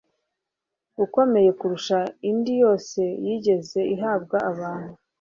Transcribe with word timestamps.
ukomeye 1.05 1.49
kurusha 1.59 1.97
indi 2.29 2.53
yose 2.63 2.99
yigeze 3.25 3.79
ihabwa 3.95 4.37
abantu. 4.51 4.91